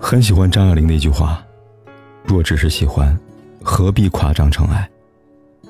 [0.00, 1.44] 很喜欢张爱玲那句话
[2.24, 3.18] ：“若只是喜欢，
[3.62, 4.88] 何必夸张成爱；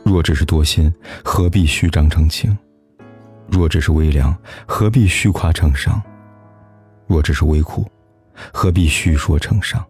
[0.05, 0.93] 若只是多心，
[1.25, 2.57] 何必虚张成情；
[3.49, 6.01] 若只是微凉，何必虚夸成伤；
[7.07, 7.87] 若只是微苦。”
[8.53, 9.85] 何必虚说成伤？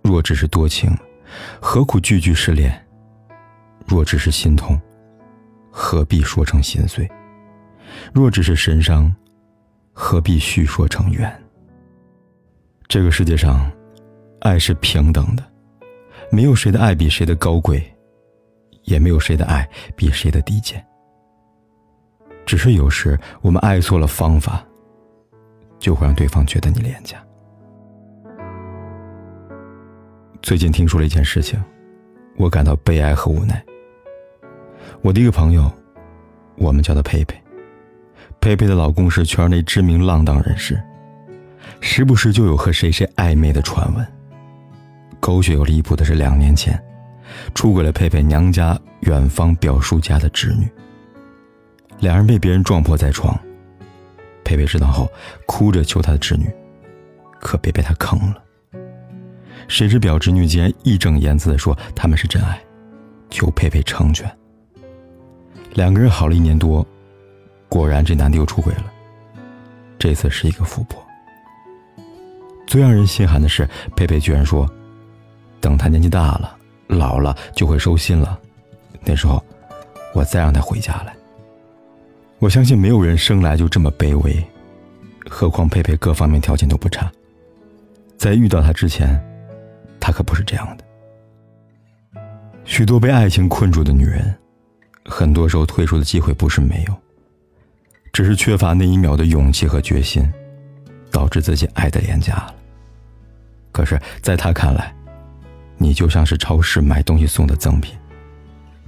[0.00, 0.96] 若只是多情，
[1.60, 2.86] 何苦句句失恋？
[3.86, 4.80] 若只是心痛，
[5.70, 7.06] 何必说成心碎？
[8.14, 9.14] 若只是神伤，
[9.92, 11.30] 何必虚说成缘？
[12.88, 13.70] 这个世界上，
[14.40, 15.44] 爱是平等的，
[16.30, 17.82] 没有谁的爱比谁的高贵，
[18.84, 20.84] 也没有谁的爱比谁的低贱。
[22.46, 24.64] 只是有时我们爱错了方法。
[25.78, 27.24] 就会让对方觉得你廉价。
[30.42, 31.62] 最近听说了一件事情，
[32.36, 33.64] 我感到悲哀和无奈。
[35.00, 35.70] 我的一个朋友，
[36.56, 37.40] 我们叫他佩佩。
[38.40, 40.82] 佩佩的老公是圈内知名浪荡人士，
[41.80, 44.06] 时不时就有和谁谁暧昧的传闻。
[45.20, 46.80] 狗血又离谱的是，两年前，
[47.54, 50.68] 出轨了佩佩娘家远方表叔家的侄女。
[51.98, 53.38] 两人被别人撞破在床。
[54.44, 55.10] 佩佩知道后，
[55.46, 56.48] 哭着求他的侄女，
[57.40, 58.42] 可别被他坑了。
[59.66, 62.58] 谁知表侄女竟然义正言辞地说他们是真爱，
[63.28, 64.30] 求佩佩成全。
[65.74, 66.86] 两个人好了一年多，
[67.68, 68.84] 果然这男的又出轨了，
[69.98, 71.04] 这次是一个富婆。
[72.68, 73.66] 最让人心寒的是，
[73.96, 74.68] 佩佩居然说，
[75.58, 76.54] 等他年纪大了、
[76.86, 78.38] 老了就会收心了，
[79.04, 79.42] 那时候
[80.14, 81.16] 我再让他回家来。
[82.38, 84.44] 我相信没有人生来就这么卑微，
[85.30, 87.10] 何况佩佩各方面条件都不差。
[88.18, 89.18] 在遇到他之前，
[89.98, 90.84] 他可不是这样的。
[92.66, 94.36] 许多被爱情困住的女人，
[95.06, 96.94] 很多时候退出的机会不是没有，
[98.12, 100.30] 只是缺乏那一秒的勇气和决心，
[101.10, 102.54] 导致自己爱的廉价了。
[103.72, 104.94] 可是，在他看来，
[105.76, 107.96] 你就像是超市买东西送的赠品，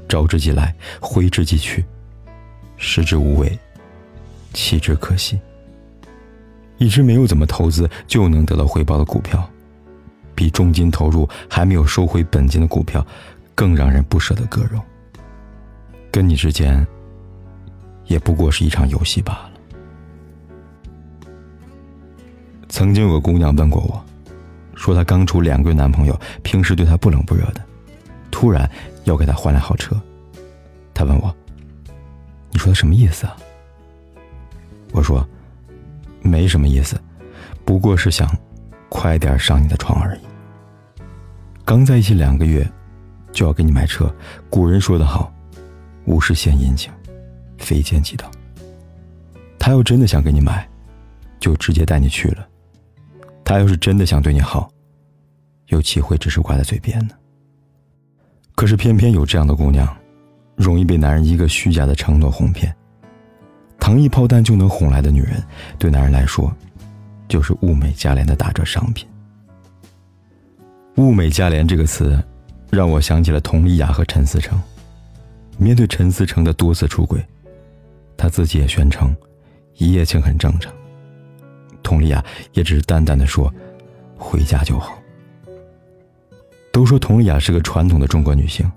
[0.09, 1.85] 招之即来，挥之即去。
[2.77, 3.59] 食之无味，
[4.55, 5.39] 弃之可惜。
[6.79, 9.49] 一只没有怎么投资就能得到回报的股票，
[10.35, 13.07] 比重金投入还没有收回本金的股票，
[13.55, 14.81] 更让人不舍得割肉。
[16.11, 16.85] 跟你之间，
[18.07, 19.50] 也不过是一场游戏罢了。
[22.71, 24.03] 曾经有个姑娘问过我，
[24.75, 27.61] 说她刚处两个月男朋友，平时对她不冷不热的，
[28.31, 28.69] 突然
[29.05, 30.01] 要给她换辆好车，
[30.95, 31.35] 她问我。
[32.51, 33.37] 你说的什么意思啊？
[34.93, 35.27] 我说，
[36.23, 36.99] 没什么意思，
[37.65, 38.29] 不过是想
[38.89, 40.21] 快点上你的床而已。
[41.65, 42.69] 刚在一起两个月，
[43.33, 44.13] 就要给你买车。
[44.49, 45.33] 古人说得好，
[46.07, 46.91] 无事献殷勤，
[47.59, 48.31] 非奸即盗。
[49.59, 50.69] 他要真的想给你买，
[51.39, 52.47] 就直接带你去了。
[53.51, 54.71] 他要是真的想对你好，
[55.71, 57.17] 又岂会只是挂在嘴边呢？
[58.55, 59.93] 可是偏偏有这样的姑娘。
[60.55, 62.73] 容易被男人一个虚假的承诺哄骗，
[63.81, 65.43] 糖衣炮弹就能哄来的女人，
[65.81, 66.55] 对男人来说，
[67.27, 69.09] 就是物美价廉的打折商品。
[70.99, 72.23] 物美价廉这个词，
[72.71, 74.57] 让我想起了佟丽娅和陈思诚。
[75.59, 77.21] 面对陈思诚的多次出轨，
[78.17, 79.13] 他自己也宣称，
[79.75, 80.73] 一夜情很正常。
[81.83, 83.53] 佟丽娅也只是淡淡的说，
[84.17, 84.99] 回家就好。
[86.73, 88.71] 都说佟丽娅是个传统的中国女性。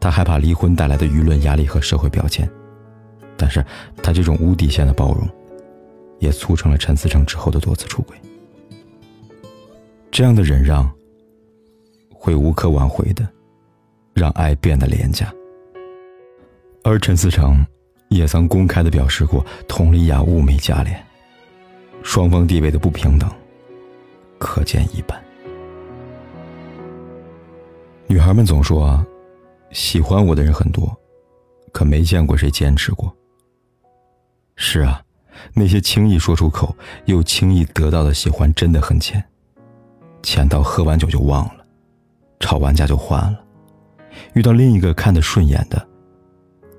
[0.00, 2.48] 她害怕离婚带来的舆论压力和社会标签，
[3.36, 3.64] 但是
[4.02, 5.28] 她这种无底线的包容，
[6.20, 8.16] 也促成了陈思诚之后的多次出轨。
[10.10, 10.88] 这样的忍让，
[12.14, 13.28] 会无可挽回的，
[14.14, 15.32] 让爱变得廉价。
[16.84, 17.66] 而陈思诚
[18.08, 21.04] 也曾公开的表示过，佟丽娅物美价廉，
[22.02, 23.30] 双方地位的不平等，
[24.38, 25.22] 可见一斑。
[28.06, 29.04] 女孩们总说。
[29.70, 30.96] 喜欢我的人很多，
[31.72, 33.14] 可没见过谁坚持过。
[34.56, 35.02] 是啊，
[35.52, 36.74] 那些轻易说出口
[37.04, 39.22] 又轻易得到的喜欢真的很浅，
[40.22, 41.66] 浅到喝完酒就忘了，
[42.40, 43.44] 吵完架就换了，
[44.32, 45.86] 遇到另一个看得顺眼的，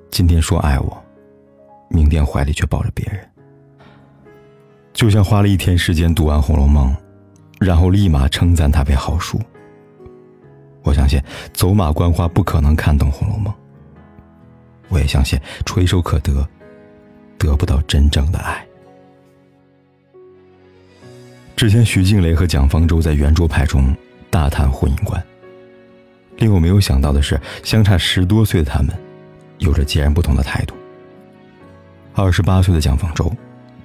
[0.09, 1.05] 今天说爱我，
[1.89, 3.29] 明天怀里却抱着别人。
[4.99, 6.93] 就像花了一天时间读完《红楼梦》，
[7.57, 9.39] 然后立马称赞它为好书。
[10.83, 11.23] 我相信
[11.53, 13.53] 走马观花不可能看懂《红楼梦》。
[14.89, 16.45] 我也相信垂手可得，
[17.37, 18.61] 得不到真正的爱。
[21.55, 23.95] 之前徐静蕾和蒋方舟在圆桌派中
[24.29, 25.25] 大谈婚姻观。
[26.39, 28.93] 令我没有想到的是，相差十多岁的他们，
[29.59, 30.75] 有着截然不同的态度。
[32.15, 33.31] 二十八岁的蒋方舟，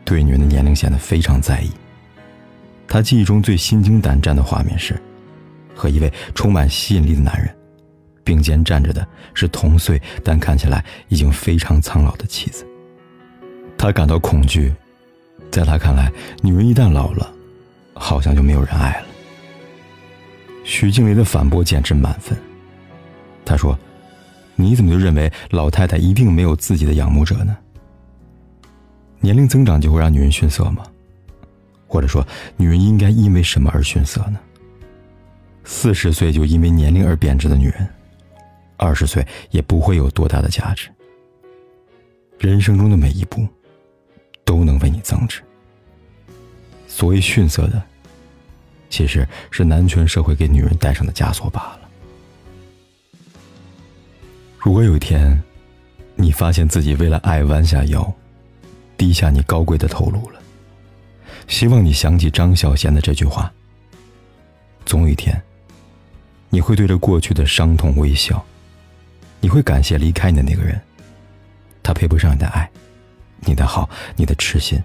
[0.04, 1.70] 对女人的年龄显得非常在意。
[2.86, 5.00] 他记忆中最心惊胆战的画面是，
[5.74, 7.52] 和一位充满吸引力的男人，
[8.22, 12.66] 并肩站着的是同岁但看起来已经非常苍老的妻子。
[13.76, 14.72] 他感到恐惧，
[15.50, 16.12] 在他看来，
[16.42, 17.32] 女人一旦老了，
[17.94, 19.06] 好像就没有人爱了。
[20.62, 22.36] 徐静蕾的反驳简直满分。
[23.44, 23.78] 他说
[24.56, 27.56] ：“你怎么就认为老太太一定没有自己的仰慕者呢？
[29.24, 30.84] 年龄增长就会让女人逊色吗？
[31.88, 32.26] 或者说，
[32.58, 34.38] 女人应该因为什么而逊色呢？
[35.64, 37.88] 四十岁就因为年龄而贬值的女人，
[38.76, 40.90] 二十岁也不会有多大的价值。
[42.38, 43.48] 人生中的每一步，
[44.44, 45.40] 都能为你增值。
[46.86, 47.82] 所谓逊色的。”
[48.90, 51.80] 其实是男权社会给女人戴上的枷锁罢了。
[54.58, 55.36] 如果有一天，
[56.14, 58.14] 你发现自己为了爱弯下腰，
[59.04, 60.40] 低下你高贵的头颅了，
[61.46, 63.52] 希望你想起张小娴的这句话。
[64.86, 65.38] 总有一天，
[66.48, 68.42] 你会对着过去的伤痛微笑，
[69.40, 70.80] 你会感谢离开你的那个人，
[71.82, 72.70] 他配不上你的爱，
[73.40, 74.82] 你的好，你的痴心，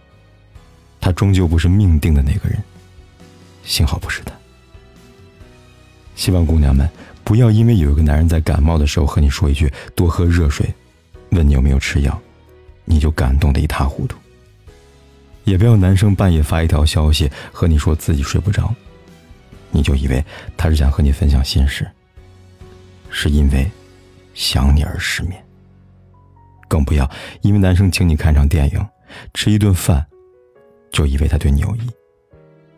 [1.00, 2.62] 他终究不是命定的那个人。
[3.64, 4.34] 幸好不是他。
[6.18, 6.90] 希望姑娘们
[7.24, 10.70] 不要因为有一个男人在感冒的时候和你说一句“多喝热水”，
[11.32, 12.22] 问你有没有吃药，
[12.90, 14.18] 你就感动的一塌糊涂。
[15.44, 18.74] 也不要男生半夜发一条消息和你说自己睡不着，
[19.70, 20.24] 你就以为
[20.58, 21.88] 他是想和你分享心事，
[23.10, 23.70] 是因为
[24.34, 25.42] 想你而失眠。
[26.68, 27.10] 更不要
[27.42, 28.88] 因为男生请你看场电影、
[29.34, 30.06] 吃一顿饭，
[30.92, 31.90] 就以为他对你有意。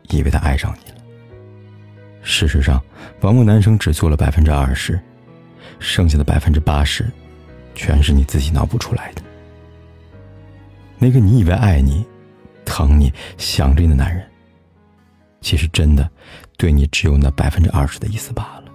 [0.09, 0.97] 以为他爱上你了。
[2.21, 2.83] 事实上，
[3.21, 4.99] 往往男生只做了百分之二十，
[5.79, 7.09] 剩下的百分之八十，
[7.75, 9.21] 全是你自己脑补出来的。
[11.03, 12.05] 那个你以为爱你、
[12.63, 14.23] 疼你、想着你的男人，
[15.41, 16.07] 其实真的
[16.57, 18.65] 对你只有那百分之二十的意思罢了。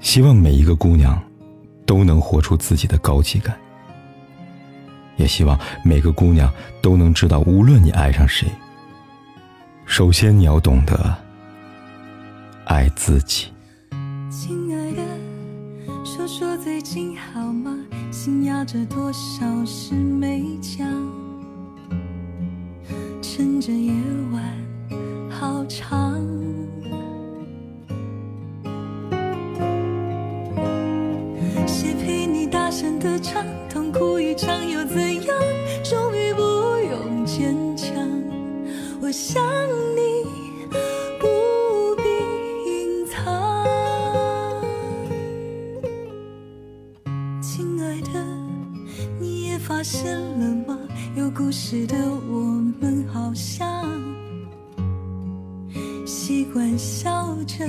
[0.00, 1.22] 希望每一个姑娘
[1.86, 3.56] 都能活出自己的高级感，
[5.16, 6.52] 也希望每个姑娘
[6.82, 8.48] 都能知道，无论你爱上谁。
[9.86, 11.16] 首先，你要懂得
[12.64, 13.46] 爱自己。
[18.72, 20.86] 着多少事没讲，
[23.20, 23.92] 趁着夜
[51.70, 51.96] 时的
[52.28, 52.40] 我
[52.80, 53.88] 们好像
[56.04, 57.64] 习惯笑着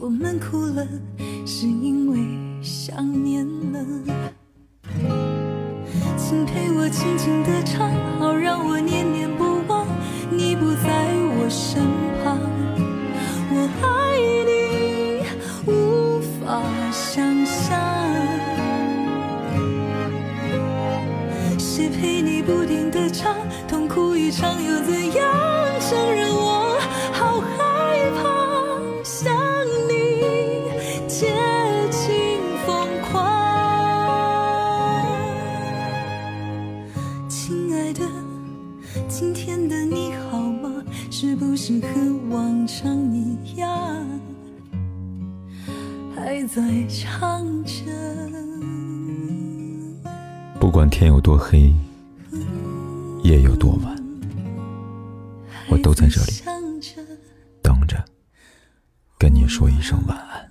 [0.00, 0.86] 我们哭了，
[1.44, 2.18] 是因为
[2.62, 3.84] 想念了。
[6.16, 9.86] 请陪我轻轻地唱，好让我念念不忘。
[10.30, 11.82] 你不在我身
[12.22, 12.38] 旁，
[13.50, 13.86] 我爱
[14.48, 14.52] 你
[15.70, 17.76] 无法想象。
[21.58, 25.26] 谁陪你不停地唱，痛哭一场又怎样？
[25.80, 26.28] 承认
[39.20, 40.72] 今天的你好吗？
[41.10, 41.88] 是不是和
[42.30, 44.06] 往常一样，
[46.14, 47.82] 还在唱着？
[50.60, 51.74] 不管天有多黑，
[53.24, 54.00] 夜有多晚，
[55.68, 56.32] 我都在这里
[57.60, 57.96] 等着，
[59.18, 60.48] 跟你说一声晚安。